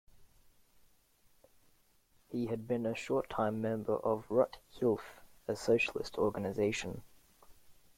[2.31, 7.03] He had been a short-time member of "Rote Hilfe", a socialist organization.